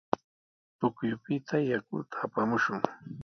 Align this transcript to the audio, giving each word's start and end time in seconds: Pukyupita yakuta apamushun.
Pukyupita 0.77 1.55
yakuta 1.69 2.15
apamushun. 2.27 2.79